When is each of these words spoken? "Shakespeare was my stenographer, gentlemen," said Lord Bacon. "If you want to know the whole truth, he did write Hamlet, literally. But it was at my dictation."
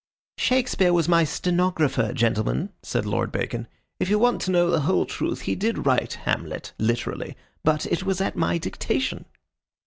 "Shakespeare 0.39 0.93
was 0.93 1.07
my 1.07 1.23
stenographer, 1.23 2.11
gentlemen," 2.11 2.69
said 2.81 3.05
Lord 3.05 3.31
Bacon. 3.31 3.67
"If 3.99 4.09
you 4.09 4.17
want 4.17 4.41
to 4.41 4.49
know 4.51 4.71
the 4.71 4.79
whole 4.79 5.05
truth, 5.05 5.41
he 5.41 5.53
did 5.53 5.85
write 5.85 6.13
Hamlet, 6.25 6.73
literally. 6.79 7.37
But 7.63 7.85
it 7.85 8.01
was 8.01 8.19
at 8.19 8.35
my 8.35 8.57
dictation." 8.57 9.25